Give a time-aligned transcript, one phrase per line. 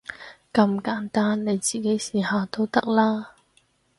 [0.51, 3.35] 咁簡單，你自己試下都得啦